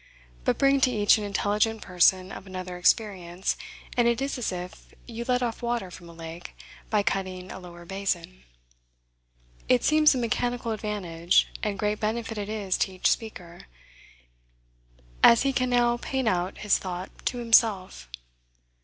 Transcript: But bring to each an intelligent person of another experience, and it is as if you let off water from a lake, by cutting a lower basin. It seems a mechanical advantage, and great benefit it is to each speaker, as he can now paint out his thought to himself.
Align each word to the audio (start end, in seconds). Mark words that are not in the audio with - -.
But 0.45 0.57
bring 0.57 0.81
to 0.81 0.89
each 0.89 1.19
an 1.19 1.23
intelligent 1.23 1.83
person 1.83 2.31
of 2.31 2.47
another 2.47 2.75
experience, 2.75 3.55
and 3.95 4.07
it 4.07 4.19
is 4.19 4.35
as 4.39 4.51
if 4.51 4.91
you 5.05 5.23
let 5.27 5.43
off 5.43 5.61
water 5.61 5.91
from 5.91 6.09
a 6.09 6.13
lake, 6.13 6.55
by 6.89 7.03
cutting 7.03 7.51
a 7.51 7.59
lower 7.59 7.85
basin. 7.85 8.41
It 9.69 9.83
seems 9.83 10.15
a 10.15 10.17
mechanical 10.17 10.71
advantage, 10.71 11.49
and 11.61 11.77
great 11.77 11.99
benefit 11.99 12.39
it 12.39 12.49
is 12.49 12.79
to 12.79 12.91
each 12.93 13.11
speaker, 13.11 13.67
as 15.21 15.43
he 15.43 15.53
can 15.53 15.69
now 15.69 15.97
paint 15.97 16.27
out 16.27 16.57
his 16.57 16.79
thought 16.79 17.11
to 17.27 17.37
himself. 17.37 18.09